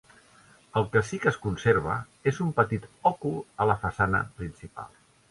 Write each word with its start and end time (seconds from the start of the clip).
El 0.79 0.85
que 0.93 1.01
sí 1.09 1.17
que 1.25 1.27
es 1.31 1.35
conserva 1.43 1.97
és 2.31 2.39
un 2.45 2.49
petit 2.59 2.87
òcul 3.09 3.35
a 3.65 3.67
la 3.73 3.77
façana 3.83 4.23
principal. 4.41 4.89